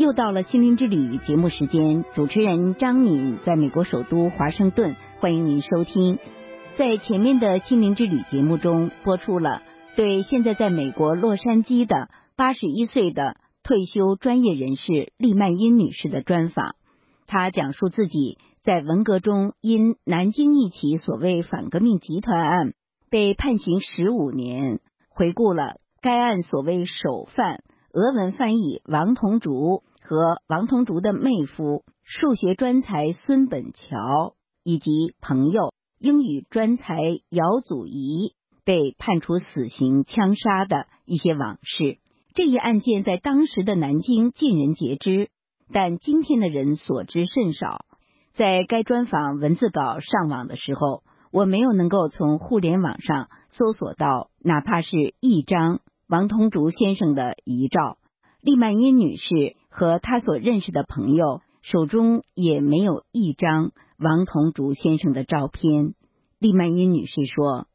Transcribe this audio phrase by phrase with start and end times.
[0.00, 6.18] 又到了心灵之旅节目时间，主持人张敏在美国首都华盛顿，欢迎您收听。
[6.78, 9.60] 在前面的心灵之旅节目中，播出了
[9.96, 16.76] 对现在在美国洛杉矶的八十一岁的退休专业人士利曼因女士的专访。
[17.26, 22.72] 她讲述自己在文革中因南京一起所谓反革命集团案
[23.10, 24.80] 被判刑十五年，
[25.10, 29.82] 回顾了该案所谓首犯俄文翻译王同竹。
[30.00, 36.96] 和王同竹的妹夫数学专才孙本桥以及朋友英语专才
[37.28, 41.98] 姚祖仪被判处死刑枪杀的一些往事。
[42.34, 45.30] 这一案件在当时的南京尽人皆知，
[45.72, 47.84] 但今天的人所知甚少。
[48.32, 57.98] 在该专访文字稿上网的时候，我没有能够从互联网上搜索到哪怕是一张王同竹先生的遗照。
[58.40, 65.94] 利曼因女士和他所认识的朋友手中也没有一张王同竹先生的照片。
[66.38, 67.68] 利曼因女士说：“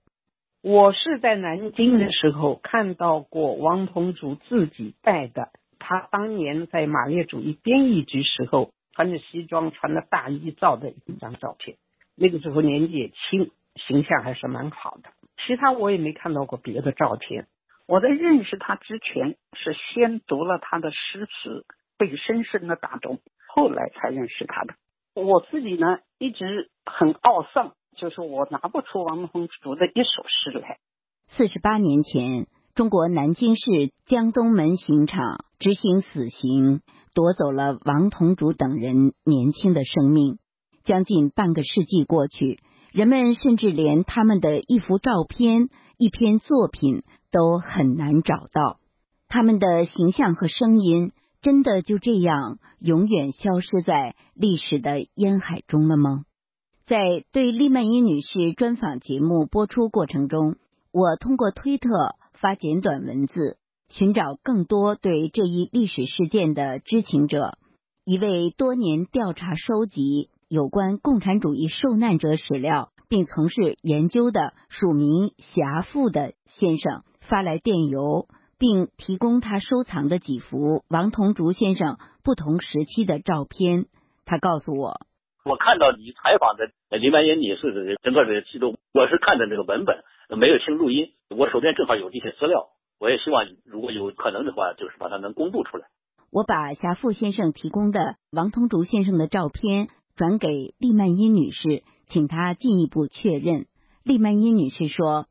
[0.61, 11.77] 我是在南京的时候看到过王同竹自己带的，他当年在马列主义编译局时候穿着西装、穿着大衣照的一张照片。
[12.15, 15.09] 那个时候年纪也轻，形象还是蛮好的。
[15.45, 17.47] 其他我也没看到过别的照片。”
[17.87, 23.19] 我在认识他之前，是先读了他的诗词，被深深的打动，
[23.53, 24.73] 后来才认识他的。
[25.13, 30.77] 我自己呢，一直很懊丧，就是我拿不出王同竹的一首诗来。
[31.27, 36.81] 四十八年前，中国南京市江东门刑场执行死刑，
[37.13, 40.37] 夺走了王同竹等人年轻的生命。
[40.83, 42.59] 将近半个世纪过去，
[42.91, 47.03] 人们甚至连他们的一幅照片、一篇作品。
[47.31, 48.79] 都很难找到
[49.27, 51.11] 他们的形象和声音，
[51.45, 56.25] 真的就这样永远消失在历史的烟海中了吗？
[56.87, 60.55] 在对利曼伊女士专访节目播出过程中，
[60.91, 67.59] 我通过推特发简短文字，寻找更多对这一历史事件的知情者。
[68.05, 77.03] 一位多年调查收集有关共产主义受难者史料，并从事研究的署名侠父的先生。
[77.21, 83.87] 发来电邮，并提供他收藏的几幅王同竹先生不同时期的照片。
[84.25, 85.01] 他告诉我，
[85.43, 90.03] 我看到你采访的林曼英女士的整个的记录，我是看的那个文本，
[90.39, 91.11] 没有听录音。
[91.29, 95.87] 我手边正好有这些资料，我也希望如果有可能的话，就是把它能公布出来。
[96.31, 103.65] 我把霞富先生提供的王同竹先生的照片转给利曼英女士，请她进一步确认。
[104.03, 105.27] 利曼英女士说。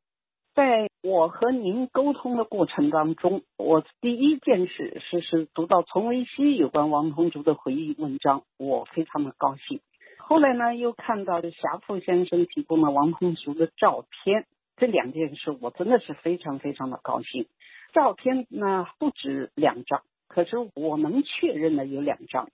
[0.54, 9.80] 在我和您沟通的过程当中，我第一件事是是读到丛维熙有关王同竹的回忆文章，我非常的高兴。
[10.16, 17.46] 后来呢，又看到霞富先生提供了王同竹的照片，这两件事我真的是非常非常的高兴。
[17.92, 22.48] 照片呢不止两张，可是我能确认的有两张。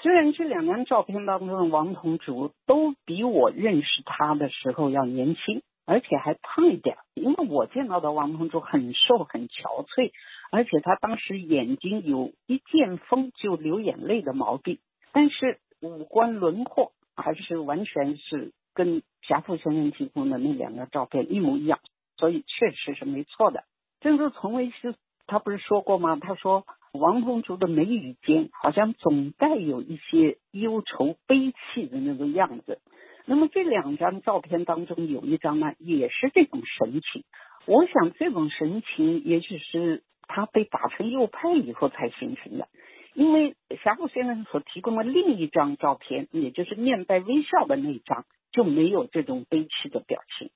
[0.00, 5.62] 虽然这两张照片当中的王同竹都比我认识他的时候要年轻。
[5.92, 10.10] 而且还胖一点，因为我见到的王同竹很瘦很憔悴，
[10.50, 14.78] 而且他当时眼睛有一见风就流眼泪的毛病，
[15.12, 21.78] 但是五官轮廓还是完全是跟霞富先生提供的那两个照片一模一样，
[22.16, 23.64] 所以确实是没错的。
[24.00, 24.94] 正是从维斯
[25.26, 26.16] 他不是说过吗？
[26.18, 32.80] 他说王同竹的眉宇间好像总带有一些忧愁悲戚的那个样子。
[33.24, 37.24] 那么这两张照片当中有一张呢，也是这种神情。
[37.66, 42.66] 我想这种神情也许是他被打成右派以后才形成的，
[43.14, 50.50] 因为霞富先生所提供的另一张照片，也就是面带微笑的那张，就没有这种悲戚的表情。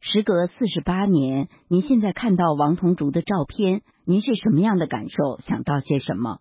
[0.00, 5.38] 时隔四十八年，您现在看到王同竹的照片，您是什么样的感受？
[5.40, 6.38] 想到些什么？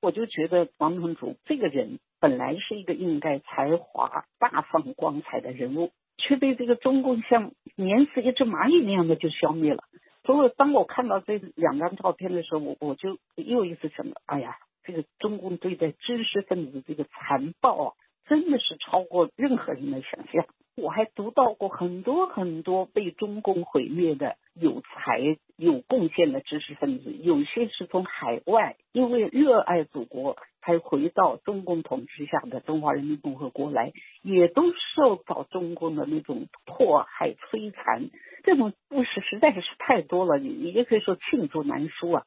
[0.00, 1.98] 我就觉得王同竹这个人。
[2.24, 9.84] 本来是一个应该才华大放光彩的人物，却被这个中共像碾死一只蚂蚁那样的就消灭了。
[10.24, 17.92] 所以，当我看到这两张照片的时候，我我就又一次想到：哎呀，这个中共对待知识分子的这个残暴啊，
[18.26, 20.46] 真的是超过任何人的想象。
[20.76, 25.20] 我还读到过很多很多被中共毁灭的有才
[25.56, 30.38] 有贡献的知识分子，有些是从海外因为热爱祖国。
[30.64, 38.08] 才回到中共统治下的中华人民共和国来，也都受到中共的那种迫害摧残，
[38.42, 42.24] 这种故事实在是太多了，也也可以说罄竹难书啊。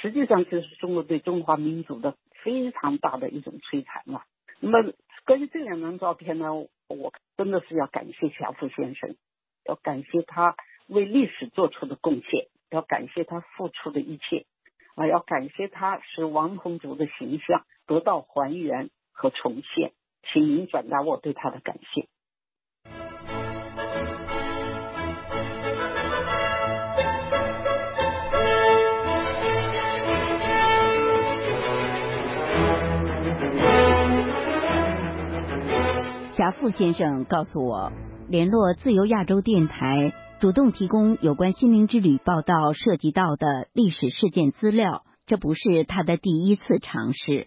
[0.00, 4.22] 实际上就是中国对中华民族的非常大的一种摧残了。
[4.60, 4.92] 那么
[5.26, 9.16] 关于这两张照片呢，我真的是要感谢夏父先生，
[9.66, 10.54] 要感谢他
[10.86, 14.46] 为历史做出的贡献，要感谢他付出的一切，
[14.94, 19.92] 啊，要感谢他使王同族的形象得到还原和重现，
[20.22, 22.08] 请您转达我对他的感谢。
[36.34, 37.92] 霞富先生告诉我，
[38.28, 40.12] 联络自由亚洲电台，
[40.42, 47.46] 主动提供有关心灵之旅报道涉及到的历史事件资料，这不是他的第一次尝试。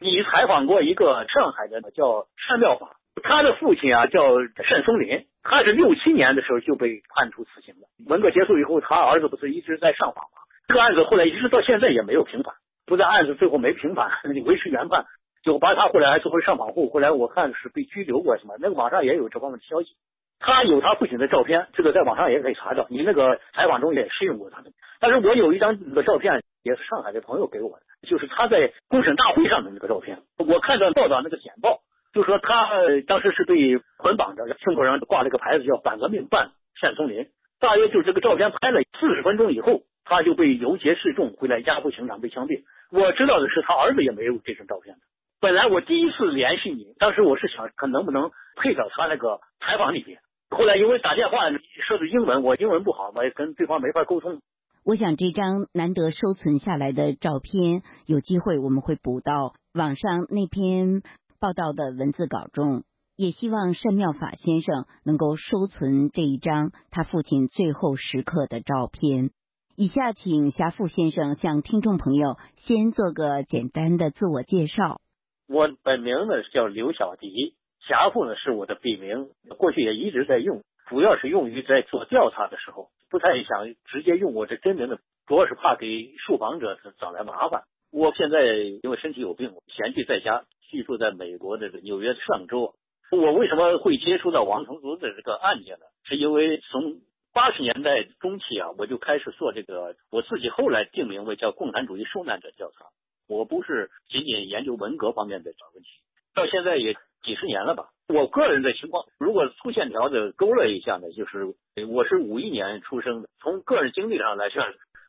[0.00, 7.86] 你采访过一个上海的叫单妙法，他的父亲啊叫单松林，他是六七年的时候就被判处死刑了。
[8.08, 10.42] 文革结束以后，他儿子不是一直在上访吗？
[10.66, 12.56] 这个案子后来一直到现在也没有平反，
[12.86, 15.06] 不但案子最后没平反，维持原判。
[15.44, 19.94] 就把他后来还做回上访户，后来我看是被拘留过什么，那个网上也有这方面的消息。
[20.42, 22.86] 他有他父亲的照片，这个在网上也可以查到。
[22.90, 24.70] 你那个采访中也适用过他的。
[25.00, 30.18] 但是我有一张那个照片，也是上海的朋友给我的，就是他在公审大会上的那个照片。
[30.38, 31.80] 我看到报道那个简报，
[32.12, 36.50] 就说他呃当时是被捆绑着，胸口上挂了个牌子叫“反革命办
[36.80, 37.28] 单松林”。
[37.60, 42.64] 大约就是这个照片拍了四十分钟以后，他就被游街示众，回来押赴刑场被枪毙。
[42.90, 45.00] 我知道的是，他儿子也没有这张照片的。
[45.40, 50.18] 本来我第一次联系你，当时我是想看能不能配到他那个采访里边。
[50.56, 51.50] 后来因为打电话
[51.86, 54.40] 说的英文，我英文不好，嘛也跟对方没法沟通。
[54.84, 61.02] 我想这张难得收存下来的照片，有机会我们会补到网上那篇
[61.40, 62.84] 报道的文字稿中。
[63.14, 69.30] 也希望单妙法先生能够收存这一张他父亲最后时刻的照片。
[69.76, 75.00] 以下请霞富先生向听众朋友先做个简单的自我介绍。
[75.46, 77.54] 我本名呢叫刘小迪，
[77.86, 87.62] 霞父呢是我的笔名，过去也一直在用，主要是用于在做调查的时候，不太想直接用我这真名的，主要是怕给受访者找来麻烦。
[87.90, 88.44] 我现在
[88.82, 92.74] 因为身体有病，闲居在家，居住在美国的纽约上州。
[93.10, 95.84] 我为什么会接触到王同族的这个案件呢？
[96.04, 97.00] 是因为从
[97.34, 102.86] 八十年代中期啊，我就开始做这个，我自己后来定名为叫共产主义受难者调查。
[103.28, 105.88] 我不是仅仅研究文革方面的问题，
[106.34, 107.88] 到现在也几十年了吧。
[108.08, 111.54] 我个人的情况，如果粗线条的勾勒一下呢，就是
[111.88, 113.28] 我是五一年出生的。
[113.40, 114.62] 从个人经历上来说，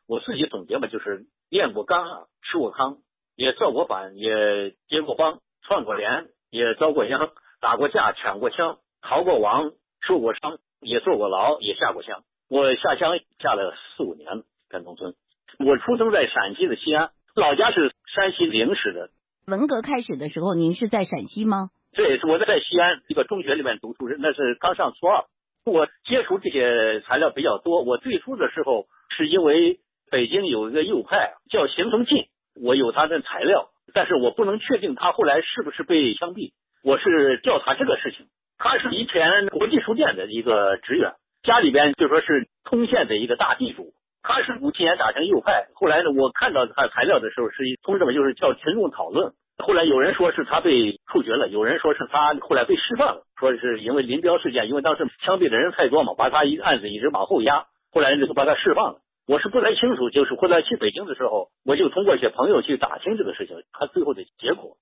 [0.08, 2.98] 我自己总结嘛，就是练过钢，吃过糠，
[3.36, 7.30] 也造过反，也结过帮，串过连，也遭过殃，
[7.60, 12.22] 打过架，抢过枪，逃过亡，受过伤，也坐过牢，也下过乡。
[12.48, 15.14] 我下乡下了四五年，在农村。
[15.58, 17.10] 我出生在陕西的西安。
[17.34, 19.10] 老家是山西灵石的。
[19.46, 21.70] 文革开始的时候，您是在陕西吗？
[21.94, 25.24] 对，我在西安一个中学里面读书，那是刚上初二。
[25.64, 27.82] 我接触这些材料比较多。
[27.82, 28.86] 我最初的时候
[29.16, 29.78] 是因为
[30.10, 32.26] 北京有一个右派叫邢成进，
[32.60, 36.50] 我有他的材料，但是我不能确定他后来是不是被枪毙。
[36.82, 38.26] 我是调查这个事情。
[38.58, 41.12] 他是以前国际书店的一个职员，
[41.42, 43.94] 家里边就说是通县的一个大地主。
[44.22, 49.32] 他是五七年打成右派，后来呢，我看到他材料的时候是通知嘛，就是叫群众讨论。
[49.56, 59.00] 后来有人说是他被处决了，有人说是他后来被释放了，说是因为林彪事件，因为当时枪毙的人太多嘛，把他一案子一直往后压，后来就把他释放了。
[59.26, 64.76] 我是不太清楚，就是后来去北京的时候，我就通过一些朋友去打听这个事情，他最后的结果。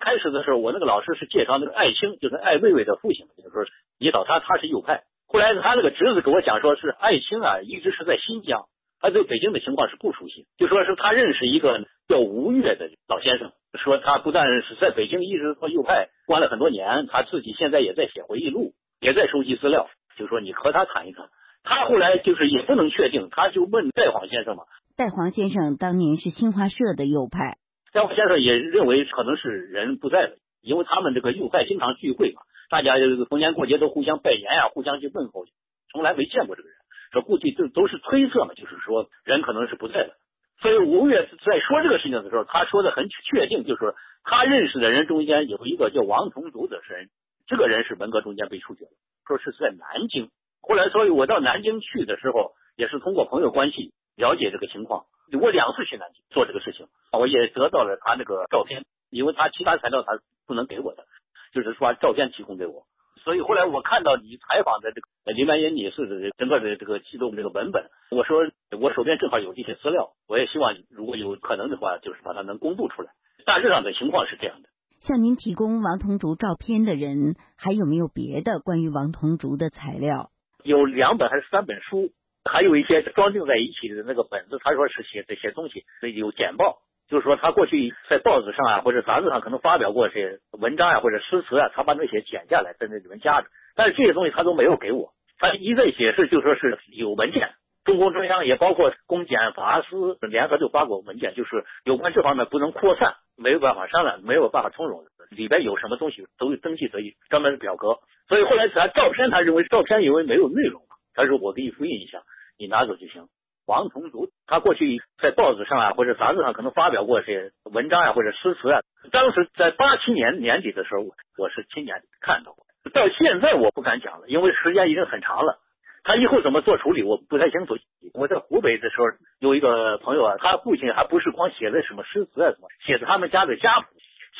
[0.00, 3.64] 开始的时候，我那个老师是介绍那个艾青，就是艾未未的父亲，就是说
[3.98, 5.02] 引导他，他是右派。
[5.26, 8.66] 后来他那个侄子给我讲说，是艾青啊，一直是在新疆。
[9.00, 19.88] 他对北京的情况是不熟悉，就说是他认识一个叫吴越的老先生，说他不但是在北京一直做右派，关了很多年，他自己现在也在写回忆录，也在收集资料。
[20.16, 21.28] 就说你和他谈一谈。
[21.62, 24.64] 他后来就是也不能确定，他就问戴黄先生嘛。
[24.96, 27.58] 戴黄先生当年是新华社的右派，
[27.92, 32.40] 戴黄先生也认为可能是人不在了，因为他们这个右派经常聚会嘛，
[32.70, 35.44] 大家这个逢年过节都互相拜年呀，互相去问候，
[35.92, 36.78] 从来没见过这个人。
[37.12, 40.16] 说估计这都是推测嘛，就是说人可能是不在的。
[40.60, 47.08] 所以吴越在说这个事情的时候，他说的很确定，就是他认识的人中间有一个叫王同祖的人，
[47.46, 48.90] 这个人是文革中间被处决的，
[49.26, 50.30] 说是在南京。
[50.60, 55.06] 后来，所以我到南京去的时候，也是通过朋友关系了解这个情况。
[55.40, 61.04] 我两次去南京做这个事情，我也得到了他那个照片，因为他其他材料他不能给我的，
[61.52, 62.86] 就是说照片提供给我。
[63.24, 68.40] 所以后来我看到你采访的这个林曼英女士的整个的这个启动这个文本，我说
[68.80, 73.10] 我手边正好有这些资料，我也希望如果有可能的话，就是把它能公布出来。
[73.44, 74.68] 大致上的情况是这样的。
[75.00, 80.30] 向您提供王同竹照片的人，还有没有别的关于王同竹的材料？
[80.64, 82.10] 有两本还是三本书，
[82.44, 84.58] 还有一些装订在一起的那个本子。
[84.62, 85.84] 他说是写这些东西，
[86.14, 93.48] 有简报，就是说他过去在报纸上啊或者杂志上可能发表过些文章啊或者诗词啊，他把那些剪下来在那里面夹着。
[93.74, 97.50] 但是这些东西他都没有给我，他一再解释就说是有文件。
[97.84, 105.04] 中共中央也包括公检法司联合就发过文件，就是有关这方面不能扩散，没有办法商量，没有办法通融。
[105.30, 106.98] 里边有什么东西都有登记在
[107.30, 107.98] 专门的表格。
[108.28, 112.20] 所以后来他照片，他认为照片因为没有内容嘛，他说我给你复印一下，
[112.58, 113.26] 你拿走就行。
[113.68, 118.80] 王同竹他过去在报纸上啊或者杂志上可能发表过些文章啊或者诗词啊，
[119.12, 121.02] 当时在八七年年底的时候，
[121.36, 122.64] 我是亲眼看到过。
[122.94, 125.60] 到现在我不敢讲了，因为时间已经很长了。
[126.02, 127.76] 他以后怎么做处理，我不太清楚。
[128.14, 129.04] 我在湖北的时候
[129.40, 133.86] 有一个朋友啊，他父亲还不是光写的什么诗词啊什么，写的他们家的家谱，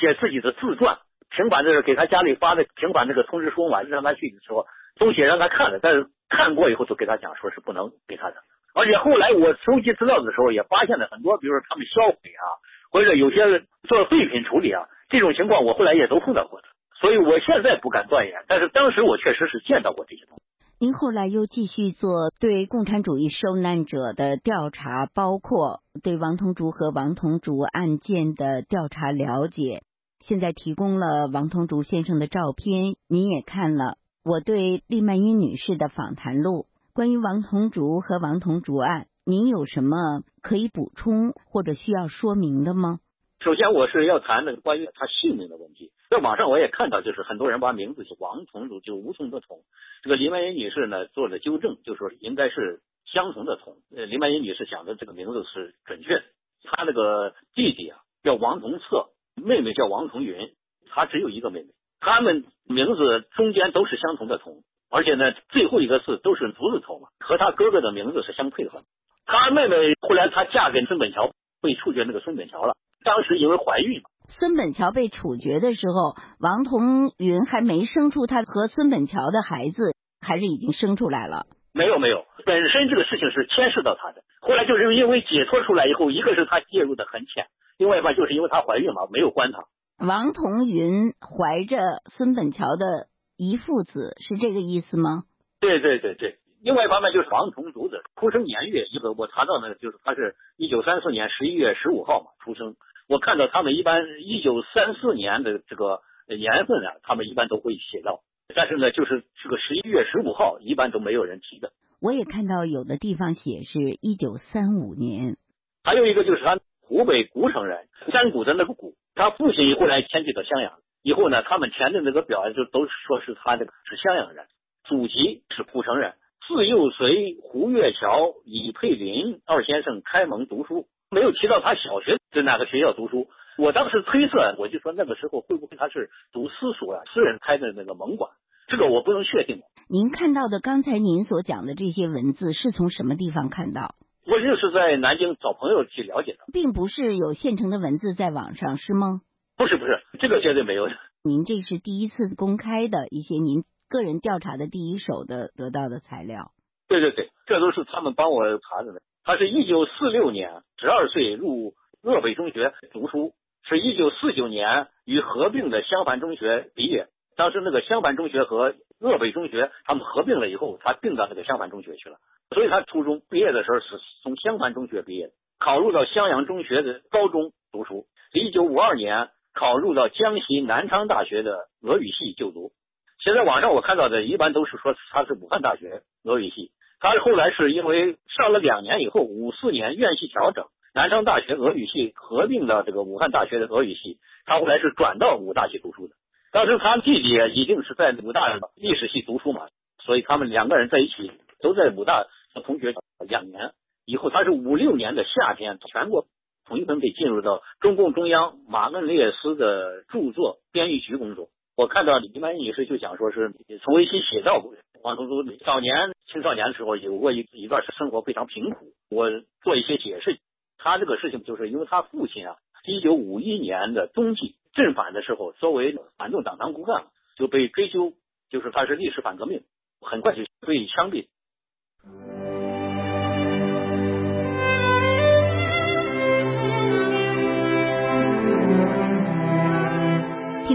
[0.01, 0.97] 写自己的自传，
[1.29, 4.65] 平板的时候给他家里发的平板那个通知书嘛，让他去的时候
[4.99, 8.37] 都写让他看的，但是看过以后都给他讲说是不能给他的。
[8.79, 12.47] 而且后来我收集资料的时候也发现了很多，比如说他们销毁啊，
[12.93, 13.43] 或者有些
[13.89, 16.69] 做废品处理啊，这种情况我后来也都碰到过的。
[17.01, 20.45] 所以我现在不敢断言，但是当时我确实是见到过这些东西。
[20.79, 29.83] 您后来又继续做对共产主义受难者的调查，包括对王同竹和王同竹案件的调查了解。
[30.21, 36.67] 现在提供了王同竹先生的照片，您也看了我对厉曼英女士的访谈录。
[36.99, 42.99] 关于王同竹和王同竹案，您有什么可以补充或者需要说明的吗？
[43.39, 45.93] 首先，我是要谈那个关于他姓名的问题。
[46.11, 49.61] 在网上我也看到，就是很多人把名字是王同竹，就无从的同。
[50.03, 53.77] 这个林曼英女士呢做了纠正，就说应该是相同的同。
[53.97, 56.25] 呃，林曼英女士讲的这个名字是准确。
[56.65, 60.51] 她那个弟弟啊叫王同策，妹妹叫王同云，
[60.89, 61.69] 她只有一个妹妹。
[62.01, 68.83] 他们名字中间都是相同的同，而且呢最后一个字都是竹字头嘛，和他哥哥的名字是相配合。
[69.27, 71.31] 他妹妹后来她嫁给孙本桥，
[71.61, 72.75] 被处决那个孙本桥了。
[73.05, 74.01] 当时因为怀孕。
[74.29, 81.47] 孙本桥被处决的时候，王同云还没生出他和孙本桥的孩子，还是已经生出来了？
[81.73, 84.23] 没有没有，本身这个事情是牵涉到他的。
[84.41, 87.47] 后来就是因为解脱出来以后，一个是他介入的很浅，
[87.79, 89.65] 另外一半就是因为他怀孕嘛，没有关他。
[90.05, 95.23] 王同云怀着孙本桥的一父子，是这个意思吗？
[95.61, 102.75] 对对对对，另外一方面就是王同竹子出生年月，一个我查到呢就是他是一九三四年十一月十五号嘛出生。
[103.09, 108.21] 我看到他们一般一九三四年的这个年份啊，他们一般都会写到，
[108.55, 111.71] 但是呢，就是这个十一月十五号，一般都没有人提的。
[112.01, 115.37] 我也看到有的地方写是一九三五年。
[115.85, 124.47] 还有一个就是他湖北古城人，山谷的那个谷，他父亲后来迁居到襄阳，以后呢，他们填的那个表就都说是他这个是襄阳人，
[124.85, 126.15] 祖籍是蒲城人，
[126.47, 130.87] 自幼随胡月桥、李佩林二先生开蒙读书。
[131.11, 138.31] 没有提到他小学在哪个学校读书，我当时推测，我就说那个时候会不会他是读私塾啊，私人开的那个蒙馆，
[138.67, 139.63] 这个我不能确定。
[139.89, 143.95] 您看到的刚才您所讲的这些文字是从什么地方看到？
[144.27, 149.23] 我就是在南京找朋友去了解的，并不是有现成的文字在网上，是吗？
[149.59, 150.89] 不是不是，这个绝对没有。
[151.25, 156.53] 您这是第一次公开的一些您个人调查的第一手的得到的材料。
[156.87, 159.03] 对对对，这都是他们帮我查的。
[159.25, 163.33] 他是一九四六年十二岁入鄂北中学读书，
[163.65, 167.09] 是一九四九年与合并的襄樊中学毕业。
[167.37, 172.19] 当时那个襄樊中学和鄂北中学他们合并了以后，他并到那个襄樊中学去了。
[172.55, 173.87] 所以他初中毕业的时候是
[174.23, 178.07] 从襄樊中学毕业，考入到襄阳中学的高中读书。
[178.33, 182.71] 一九五二年考入到江西南昌大学的俄语系就读。
[183.19, 186.71] 现在网上我看到的一般都是说他是武汉大学俄语系。
[187.01, 196.15] 他后来是因为上了两年以后，五四年院系调整，南昌大学俄语系合并了这个武汉大学的俄语系，他后来是转到武大去读书的。
[196.53, 199.67] 当时他弟弟一定是在武大历史系读书嘛，
[200.05, 202.27] 所以他们两个人在一起都在武大
[202.65, 202.95] 同学
[203.29, 203.73] 两年。
[204.07, 206.27] 以后他是五六年的夏天，全国
[206.69, 211.49] 统一分配进入到中共中央马恩列斯的著作编译局工作。
[211.77, 214.75] 我看到李曼女士就讲说是从维新写到过。
[215.03, 215.95] 王同竹早年
[216.27, 218.93] 青少年的时候有过一一段是生活非常贫苦。
[219.09, 219.31] 我
[219.63, 220.39] 做一些解释，
[220.77, 227.07] 他这个事情就是因为他父亲啊，一九五一年的冬季镇反的时候，作为反动党当骨干
[227.37, 228.13] 就被追究
[228.51, 229.63] 就是他是历史反革命，
[230.01, 231.29] 很快就被枪毙。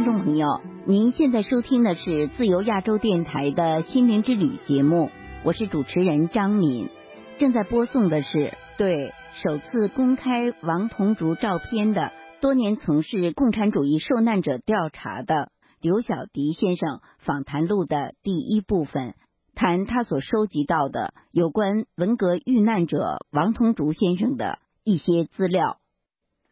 [0.04, 5.10] 听众朋友，您现在收听的是自由亚洲电台的心灵之旅节目，
[5.46, 6.90] 我是主持人张敏，
[7.40, 19.16] 正在播送的是对首次公开王同竹照片的多年从事共产主义受难者调查的刘小迪先生访谈录的第一部分，
[19.56, 25.78] 谈他所收集到的有关文革遇难者王同竹先生的一些资料。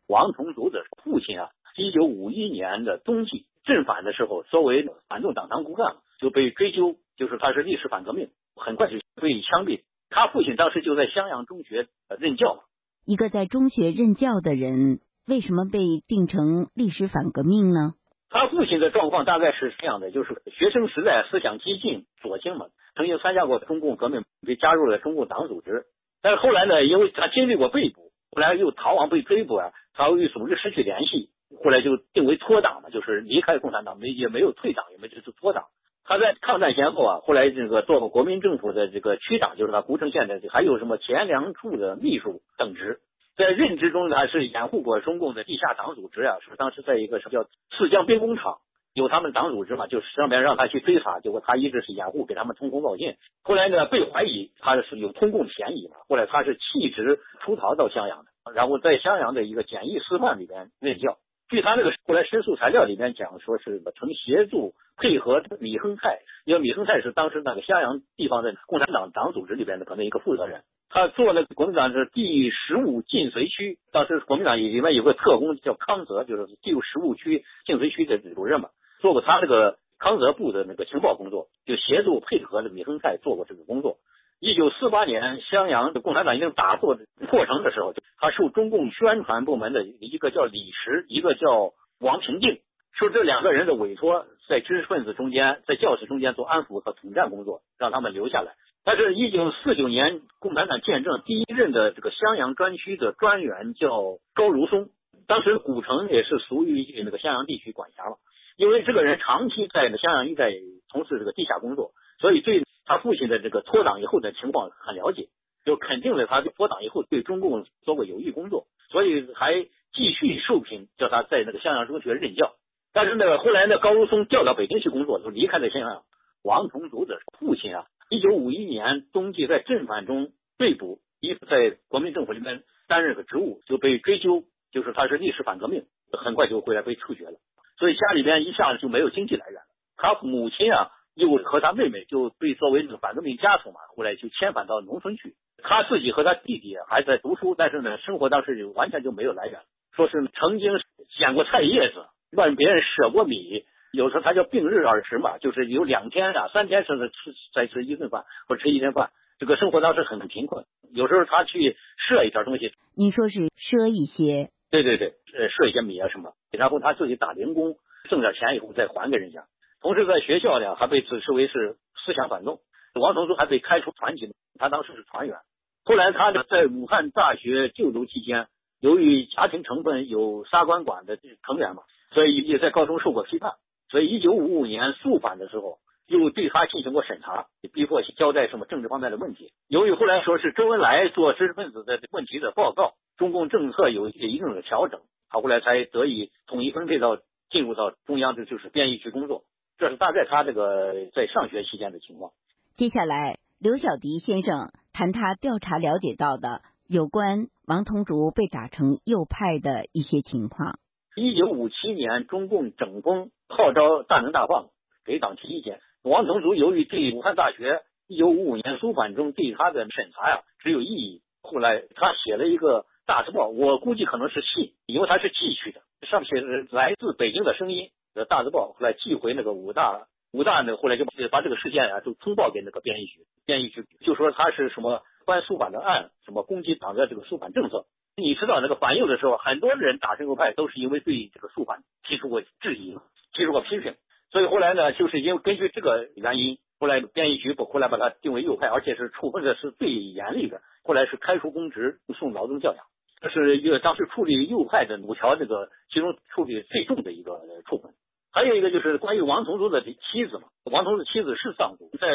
[0.07, 1.49] 王同竹的父亲啊。
[1.75, 9.81] 一九五一年的冬季镇反的时候，作为反动党堂骨干，就被追究，就是他是历史反革命，很快就被枪毙。
[10.09, 11.87] 他父亲当时就在襄阳中学
[12.19, 12.63] 任教。
[13.05, 17.93] 一个在中学任教的人，为什么被定成历史反革命呢？
[18.29, 25.85] 他父亲的状况大概是这样的：就是学生时代思想激进，左倾嘛，曾经参加过中共革命，被加入了中共党组织。
[26.21, 31.29] 但是后来呢，因为他经历过被捕，后来又逃亡被追捕啊，他与组织失去联系。
[31.63, 35.65] 后来就定为脱党嘛，就是离开共产党，没也没有退党，也没就是脱党。
[36.03, 42.99] 他在抗战前后啊，后来这个做过国民政府的这个区长，就是他古城县的，还有什么钱粮处的秘书等职。
[43.37, 48.57] 在任职中，他是掩护过中共的地下党组织啊，是当时在一个什么叫四江兵工厂
[48.93, 53.15] 有他们党组织嘛，就是上面让他去追查，结果他一直是掩护，给他们通风报信。
[53.43, 61.17] 后来呢，被怀疑他是有通共嫌疑嘛，后来他是弃职出逃到襄阳的，然后在襄阳的一个简易师范里边任教。
[61.51, 70.63] 据他那个后来申诉材料里面讲，说是曾协助配合米亨泰，因为米亨泰是当时那个襄阳地方的共产党党组织里边的可能一个负责人。
[70.89, 78.69] 他做那个国民党是第十五晋绥区，当时国民党里面有个特工叫康泽，就是第十五区晋绥区的主任嘛，
[79.01, 83.97] 做过他那个康泽部的那个情报工作，就协助配合的米亨泰做过这个工作。
[84.43, 86.97] 一九四八年，襄阳的共产党已经打破
[87.29, 92.59] 破城的时候，他受中共宣传部门的一个叫李石，一个叫王平定，
[92.97, 98.53] 受这两个人的委托，在知识分子中间，在教室中间做安抚和统战工作，让他们留下来。
[98.83, 104.89] 但是，一九四九年，共产党建政第一任的这个襄阳专区的专员叫高如松，
[105.27, 108.15] 当时古城也是属于那个襄阳地区管辖了。
[108.57, 110.51] 因为这个人长期在襄阳一带
[110.89, 112.63] 从事这个地下工作，所以对。
[112.85, 115.29] 他父亲的这个脱党以后的情况很了解，
[115.63, 119.53] 就肯定了他脱党以后对中共做过有益工作，所以还
[119.93, 122.55] 继续受聘，叫他在那个襄阳中学任教。
[122.91, 126.03] 但是呢，后来呢，高如松调到北京去工作，就离开了襄阳。
[126.43, 137.37] 王同祖的父亲啊，一九五一年冬季在镇反中被捕，一在国民政府里面担任个职务，就被追究，就是他是历史反革命，很快就回来被处决了。
[137.77, 139.67] 所以家里边一下子就没有经济来源了。
[139.97, 140.89] 他母亲啊。
[141.15, 145.35] 又和他妹妹就被作为这个反革命家属嘛，后来就迁返到农村去。
[145.63, 149.59] 他自己和他弟弟还在读书，但是呢，生活当时就完全就没有来源。
[149.95, 150.71] 说是曾经
[151.17, 159.11] 捡过菜叶子，问别人舍过米，有时候他叫病日而食嘛，就是有两天啊、三天甚至吃再吃一顿饭或者吃一天饭。
[159.37, 161.75] 这个生活当时很贫困，有时候他去
[162.09, 162.71] 赊一点东西。
[162.95, 164.49] 你说是赊一些？
[164.69, 167.75] 对对对，呃，赊一些米啊什么，然后他自己打零工，
[168.09, 169.45] 挣点钱以后再还给人家。
[169.81, 172.59] 同时，在学校呢，还被指示为是思想反动。
[172.93, 175.37] 王同书还被开除团籍，他当时是团员。
[175.83, 178.47] 后来，他呢在武汉大学就读期间，
[178.79, 181.81] 由于家庭成分有沙管馆的成员嘛，
[182.13, 183.53] 所以也在高中受过批判。
[183.89, 189.51] 所以，一九五五年肃反的时候，又对他进行过审查，逼迫交代什么政治方面的问题。
[189.67, 197.17] 由于后来说是周恩来做知识分子的问题的报告，中共政策有一些一定的调整，他后来才得以统一分配到
[197.49, 199.43] 进入到中央的就是编译局工作。
[199.81, 202.33] 这是大概他这个在上学期间的情况。
[202.75, 210.77] 接下来，刘小迪先生谈他调查了解到的有关王同竹被打成右派的一些情况。
[211.15, 214.67] 一九五七年，中共整风号召大鸣大放，
[215.03, 215.79] 给党提意见。
[216.03, 227.89] 王同竹由于对武汉大学一九五五年肃反中对他的审查呀只有异议，后来他写了一个大字报，我估计可能是信，因为他是寄去的，上面写的来自北京的声音。
[228.13, 237.85] 呃，大字报后来寄回那个武大，武大呢后来就把这个事件啊就通报给那个编译局，编译局就说他是什么关肃反的案，什么攻击党的这个肃反政策。
[238.17, 242.97] 你知道那个反右的时候，很多人打成右派都是因为对这个肃反提出过质疑，
[243.33, 243.95] 提出过批评。
[244.31, 252.85] 所以后来呢，就是因为根据这个原因，后来编译局不后来把他定为右派，而且是处分的是最严厉的，后来是开除公职，送劳动教养。
[253.21, 257.93] 这是一个当时处理右派的五条这个其中处理最重的一个处分。
[258.33, 262.07] 还有一个就是关于王同族的妻子嘛，王同的妻子是藏族，在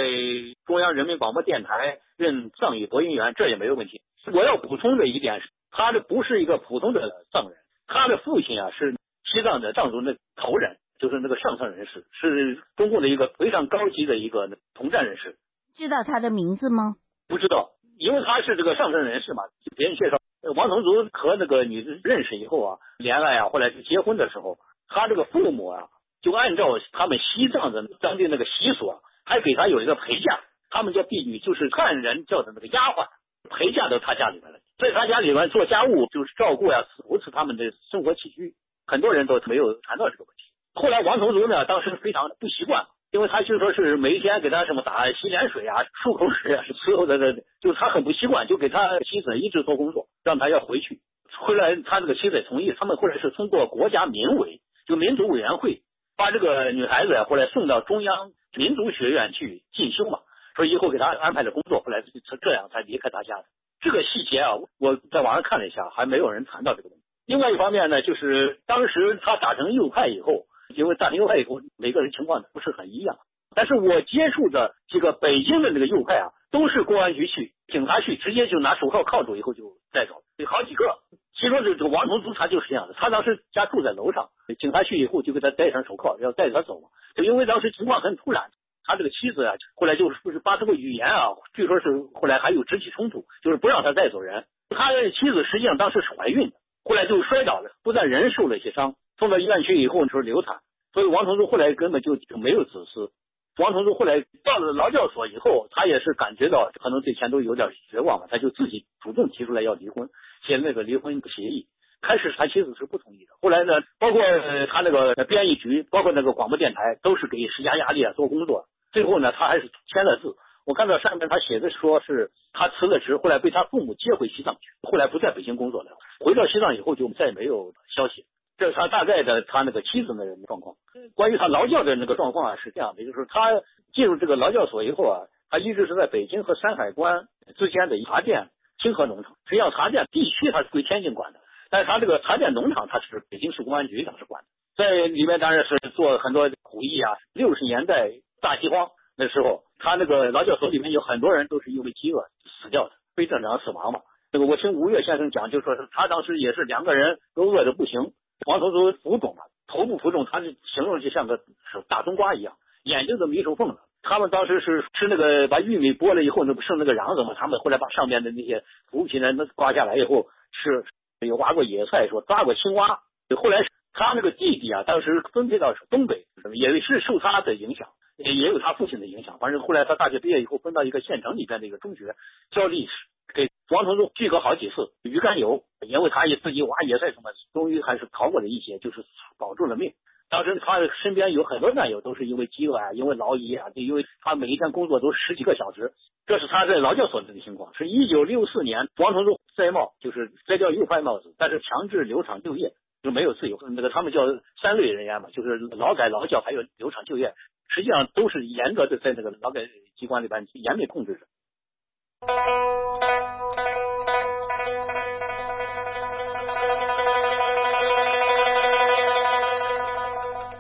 [0.65, 4.01] 中央人民广播电台任藏语播音员，这也没有问题。
[4.33, 15.37] 我要补充的一点是，他这不是一个普通的藏人，他的父亲啊是西藏的藏族的头人，就是那个上层人士，是中共的一个非常高级的一个统战人士。
[15.75, 16.97] 知道他的名字吗？
[17.29, 19.43] 不知道，因为他是这个上层人士嘛，
[19.77, 20.17] 别人介绍。
[20.55, 25.89] 王同族和那个女子认识以后啊，恋爱啊，后来就结婚的时候，他这个父母啊，
[26.23, 33.07] 就按照他们西藏的当地那个习俗啊，还给他有一个陪嫁，他们叫婢女，就是汉人叫的那个丫鬟，
[33.51, 38.55] 陪嫁到他家里面来，在他家里面做家务，就是照顾呀，扶持他们的生活起居。
[38.87, 40.45] 很多人都没有谈到这个问题。
[40.75, 42.87] 后来王同族呢，当时非常不习惯。
[43.17, 50.99] 因为他就说是每一天给他什么打洗脸水啊、漱口水啊，所有的的，就是他很不习惯，就给他妻子一直做工作，让他要回去。
[51.33, 55.81] 后来他这个妻子也同意，他们后来是通过国家民委，就民族委员会，
[56.19, 60.19] 把这个女孩子后来送到中央民族学院去进修嘛，
[60.55, 63.45] 说以后给他安排了工作，后来是这样才离开他家的。
[63.81, 67.05] 这个细节啊，我在网上看了一下，还没有人谈到这个问题。
[67.25, 70.45] 另外一方面呢，就是当时他打成右派以后。
[70.75, 73.17] 因为大右派以后，每个人情况不是很一样。
[73.55, 80.99] 但是我接触的这个北京的那个右派啊，都是公安局去、警察去，直接就拿手铐铐住以后就带走，有好几个。
[81.39, 86.89] 其中这这个王同族他就是这样的，他当时家住在楼上，警察去以后就给他戴上手铐，要带他走嘛。
[87.15, 88.45] 就因为当时情况很突然，
[88.85, 94.45] 他这个妻子啊，后来就是不是把这个语言啊，据说是后来还有肢体冲突，就是不让他带走人。
[94.71, 98.95] 他的妻子实际上当时是怀孕的，后来就摔倒了，不但人受了一些伤。
[99.19, 100.61] 送到医院去以后，就是流产，
[100.93, 103.11] 所以王同珠后来根本就就没有子嗣。
[103.59, 110.11] 王同珠后来到了劳教所以后，他也是感觉到可能对钱都有点绝望了，他就自己主动提出来要离婚，
[110.47, 111.67] 写那个离婚协议。
[112.03, 114.21] 开始他妻子是不同意的，后来呢，包括
[114.69, 118.67] 他那个编译局，包括那个广播电台，都是给施加压力啊，做工作。
[118.93, 120.37] 最后呢，他还是签了字。
[120.67, 125.93] 我看到上面他写的说是他辞了职，后来被他父母接回西藏去，后来不在北京工作了。
[126.21, 128.27] 回到西藏以后就再也没有消息。
[128.59, 130.77] 这是他大概的他那个妻子那个状况。
[131.15, 133.51] 关于他劳教的那个状况啊，是这样的，就是他
[133.93, 139.33] 进入这个劳教所以后啊，他一直是在北京和山海关之间的茶店清河农场。
[139.45, 141.41] 实际上茶店地区它是归天津管的，
[141.71, 147.13] 但是他这个茶店农场他是北京市公安局当时管的，在里面当然是做很多苦役啊。
[147.35, 148.89] 六十年代大饥荒
[149.19, 152.25] 那时候，他那个劳教所里面有很多人都是因为饥饿
[152.63, 154.01] 死掉的，非正常死亡嘛。
[154.33, 158.13] 这个我听吴越先生讲，就说是他当时也是两个人都饿得不行。
[158.45, 161.41] 黄头都浮肿了，头部浮肿，他就形容就像个
[161.89, 163.79] 大冬瓜一样，眼睛都眯成缝了。
[164.03, 167.35] 他们当时是吃那个把玉米剥了以后，那不剩那个瓤子嘛？
[167.35, 170.85] 他们后来把上面的那些浮皮呢，那刮下来以后吃，
[171.27, 173.01] 有挖过野菜，说抓过青蛙。
[173.37, 173.59] 后来
[173.93, 179.39] 他那个弟弟啊，当时分配到东北，也是受他的影响，也也有他父亲的影响。
[179.39, 182.15] 反正后来他大学毕业以后，分到一个县城里边的一个中学
[182.51, 182.93] 教历史。
[183.35, 189.05] 给王成柱聚合好几次鱼肝油，因为他也自己挖野菜什么，终于还是逃过了一劫，就是
[189.37, 189.93] 保住了命。
[190.31, 195.93] 当时他身边有很多战友，都是因为饥饿啊，因为劳役啊，就因为他每一天工作都十几个小时。
[196.25, 197.75] 这是他在劳教所的情况。
[197.75, 203.59] 是一九六四年，王成柱摘帽，就是摘掉右派帽子，但是强制留厂就业，就没有自由。
[203.75, 204.23] 那个他们叫
[204.63, 207.35] 三类人员嘛，就是劳改、劳教还有留厂就业，
[207.69, 209.61] 实际上都是严格的在那个劳改
[209.97, 211.27] 机关里边严密控制着。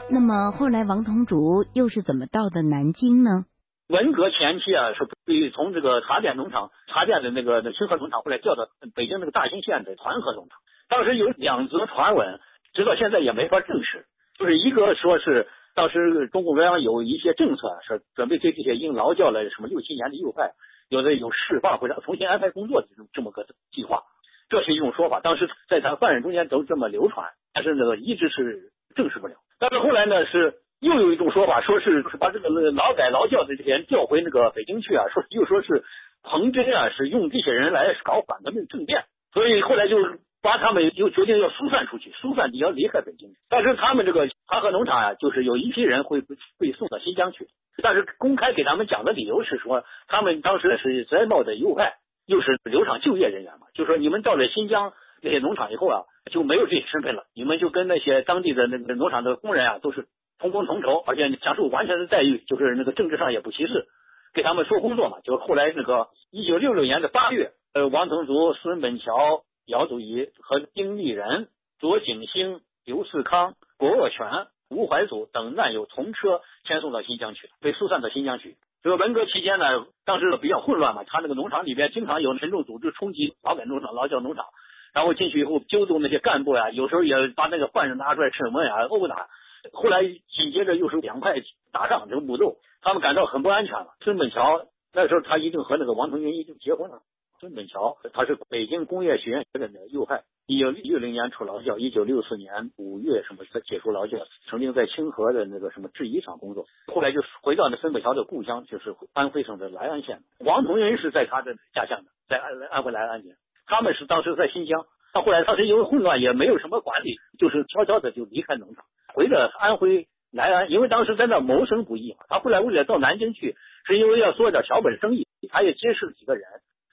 [0.08, 3.44] 那么后来王同竹又是怎么到的南京呢？
[3.88, 10.58] 文革前期啊，是被从这个茶店农场、茶店的那个那清河农场后来调到北京那个大兴县的团河农场。
[10.88, 12.40] 当时有两则传闻，
[12.72, 14.06] 直到现在也没法证实。
[14.38, 20.50] 就是一个说是当时中共中央有一些政策，是准备对这些因劳教了什么六七年的右派。
[20.88, 24.04] 有的有释放或者重新安排工作的这种这么个计划，
[24.48, 25.18] 这是一种说法。
[25.18, 29.34] 当时在咱犯人中间都这么流传，但是那个一直是证实不了。
[29.58, 35.82] 但是后来呢，是又有一种说法，说是把这个劳改劳教的这些人调回那个北京去啊，说又说是
[36.22, 39.98] 彭真啊是用这些人来搞反革命政变，所以后来就
[40.46, 43.30] 把他们又决定要疏散出去，疏散你要离开北京。
[43.48, 47.48] 但是他们这个茶河农场啊，就是有一批人会被送到新疆去。
[47.82, 51.94] 但是公开给他们讲的理由是说，他们当时是摘帽的右派，
[52.28, 60.06] 又是流厂就业人员嘛，就说你们到了新疆那些农场以后啊，就没有这些身份了，你们就跟那些当地的那个农场的工人啊，都是
[60.38, 63.88] 同工同酬，而且享受完全的待遇，就是那个政治上也不歧视，
[64.32, 65.18] 给他们说工作嘛。
[65.24, 71.48] 就是后来那个一九六六年的八月，呃，王腾竹、孙本桥、姚祖仪和丁立人、
[71.80, 78.56] 左景星、刘世康、郭鄂全吴怀祖等难友同车迁送到新疆去，被疏散到新疆去。
[78.82, 84.46] 这个文革期间呢，当时比较混乱嘛，他那个农场里边经常有群众组织冲击劳改农场、劳教农场，
[84.94, 89.28] 然后进去以后揪住那些干部呀，有时候也把那个犯人拿出来审问啊、殴打。
[89.72, 93.96] 后来紧接着又是两派打仗，这个武斗，他们感到很不安全了。
[94.00, 97.00] 孙本桥那时候他已经和那个王腾云已经结婚了。
[97.38, 100.22] 孙本桥他是北京工业学院学的右派。
[100.46, 104.18] 一九六零年出劳教，一九六四年五月什么解除劳教，
[104.48, 110.20] 曾经在清河的那个什么制衣厂工作，后来就回到那孙本桥的故乡，就是安徽省的来安县。
[110.38, 122.18] 王同仁是在他的家乡的，在安安徽来安县，他们是当时在新疆，他后来当时因为混乱，也没有什么管理，就是悄悄的就离开农场，回了安徽来安，因为当时在那谋生不易嘛。
[122.28, 126.44] 他后来为了到南京去，是因为要做点小本生意，他也结识了几个人。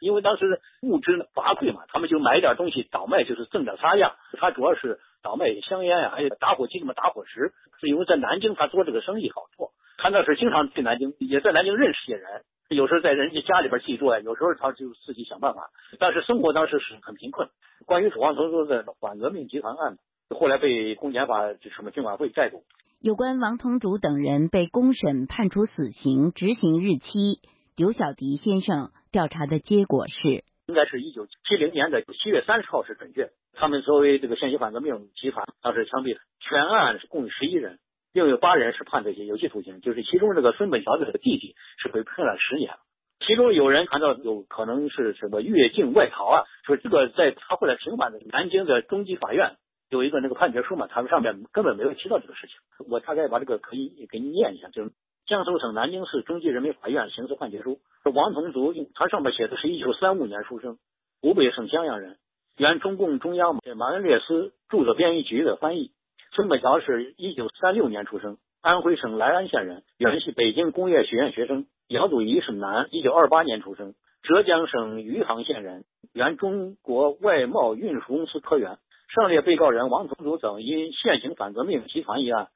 [0.04, 4.16] 因为当时物资乏匮嘛，他们就买点东西倒卖，就是挣点差价。
[4.38, 7.54] 他主要是倒卖香烟呀，还有打火机什么打火石。
[7.80, 12.44] 是因为在南京他做这个生意好做，他那时经常去南京，也在南京认识些人。
[12.70, 15.70] 有时候在人家家里边寄住呀，有时候他就自己想办法。
[16.00, 17.50] 但是生活当时是很贫困。
[17.86, 19.98] 关于楚王同舟的反革命集团案，
[20.30, 21.42] 后来被公检法
[21.76, 22.63] 什么军管会逮捕。
[23.02, 27.39] 有关王同竹等人被公审判处死刑执行日期。
[27.76, 33.30] 刘小迪先生调查的结果是，应该是一九七零年的七月三十号是准确。
[33.54, 37.78] 他们作为这个现行反革命集团，当时枪毙的，全案共十一人，
[38.12, 39.82] 另有八人是判这些有期徒刑。
[39.82, 42.73] 就是其中这个孙本桥的这个弟弟是被判了十年。
[43.19, 46.43] 其中有人谈到有可能是什么越境外逃啊？
[46.65, 49.58] 说这个在他后来平反的南京的中级法院
[49.91, 52.56] 有一个那个判决书嘛，他们上面根本没有提到这个事情。
[52.89, 54.91] 我大概把这个可以给你念一下，就是。
[55.26, 57.80] 江苏省南京市中级人民法院刑事判决书，
[58.14, 60.78] 王同竹，他上面写的是一九三五年出生，
[61.22, 62.18] 湖北省襄阳人，
[62.58, 65.92] 原中共中央马恩列斯著作编译局的翻译。
[66.36, 71.68] 孙本桥是一九三六年出生，安徽省来安县人，原系北京工业学院学生。
[71.88, 78.78] 姚祖仪是男，一九二八年出生，浙江省余杭县人，原中国外贸运输公司科员。
[79.08, 82.50] 上列被告人王同竹等因现行反革命集团一案。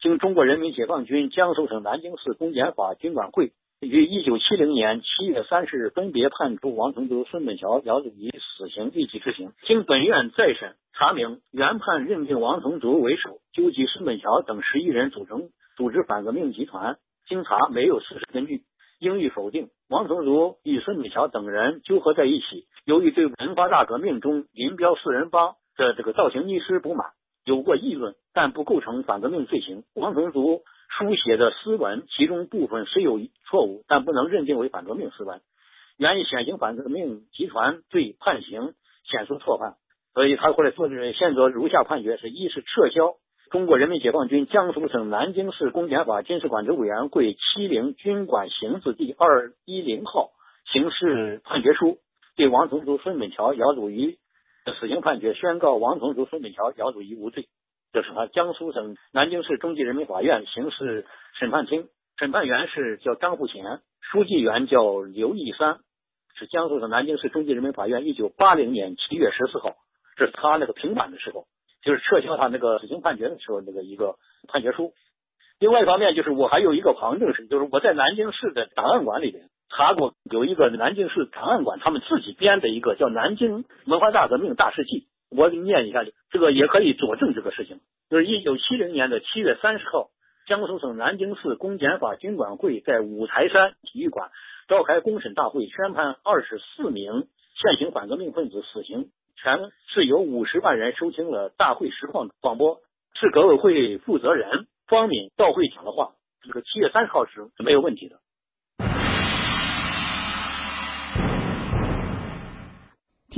[0.00, 9.50] 经中国人民解放军江苏省南京市公检法军管会于一九七零年七月三十日分别判处王承洲、孙本桥、姚子怡死刑立即执行。
[9.66, 16.98] 经本院再审查明，原判认定王承洲为首，纠集孙本桥等十一人组成组织反革命集团。
[17.26, 18.62] 经查没有事实根据，
[19.00, 19.68] 应予否定。
[19.88, 27.08] 王承洲与孙本桥等人纠合在一起，由于对文化大革命中林彪四人帮的这个倒行逆施不满。
[27.48, 29.82] 有过议论，但不构成反革命罪行。
[29.94, 35.40] 王同竹书写的诗文，其中部分虽有错误，但不能认定为反革命诗文。
[35.96, 38.74] 原以显行反革命集团罪判刑，
[39.10, 39.76] 显出错判，
[40.12, 43.14] 所以他后来做的现做如下判决：是一是撤销
[43.50, 50.32] 中国人民解放军江苏省南京市公检法军事管制委员会七零军管刑字第二一零号
[50.70, 51.96] 刑事判决书，
[52.36, 54.18] 对王同竹、孙本桥、姚祖仪。
[54.74, 57.48] 死刑判决宣告王同竹、孙本桥、姚祖仪无罪。
[57.92, 61.06] 这是他江苏省南京市中级人民法院刑事
[61.38, 65.78] 审判厅审判员是叫张富贤，书记员叫刘义山，
[66.34, 69.74] 是江苏省南京市中级人民法院一九八零年七月十四号，
[70.16, 71.46] 这是他那个平反的时候，
[71.82, 74.16] 就是撤销他那个死刑判决的时候那个一个
[74.48, 74.92] 判决书。
[75.58, 79.48] 另外一方面就是我还有一个旁证是，就是我在南京市的档案馆里边。
[79.70, 85.00] 查过有一个南京市档案馆，他们自己编的一个叫《南京文化大革命大事记》，
[85.30, 87.80] 我给你念一下，这个也可以佐证这个事情。
[88.10, 90.08] 就是一九七零年的七月三十号，
[90.46, 94.30] 江苏省南京市公检法军管会在五台山体育馆
[94.66, 102.78] 召开公审大会，宣判二十四名现行反革命分子死刑，全是由五十万人收听了大会实况广播。
[103.20, 108.16] 市革委会负责人方敏到会讲的话，这个七月三十号是没有问题的。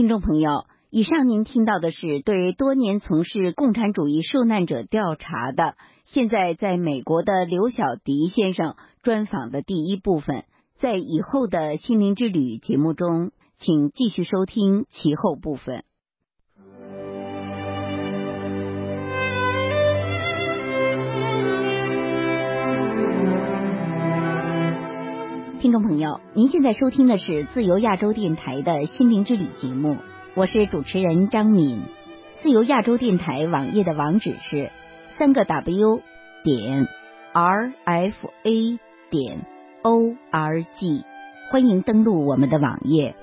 [0.00, 5.74] 听众朋友，以上您听到的是对多年从事共产主义受难者调查的，
[6.06, 10.44] 现在在美国的刘晓迪先生专访的第一部分。
[10.78, 15.84] 在以后的心灵之旅节目中，请继续收听其后部分。
[25.60, 29.98] 听众朋友，您现在收听的是自由亚洲电台的心灵之旅节目，
[30.34, 31.82] 我是主持人张敏。
[32.38, 34.70] 自由亚洲电台网页的网址是
[35.18, 36.00] 三个 W
[36.42, 36.88] 点
[37.34, 38.78] R F A
[39.10, 39.44] 点
[39.82, 41.04] O R G，
[41.52, 43.14] 欢迎登录我们的网页。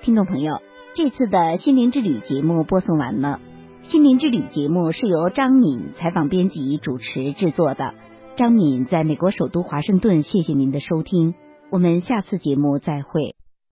[0.00, 0.62] 听众朋友，
[0.96, 3.40] 这次的心灵之旅节目播送完了，
[3.82, 7.92] 心灵之旅节目是由张敏采访、编辑、主持制作的。
[8.36, 11.34] 张敏在美国首都华盛顿，谢谢您的收听，
[11.70, 13.33] 我们下次节目再会。